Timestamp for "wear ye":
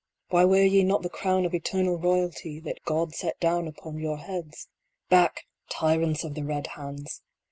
0.45-0.81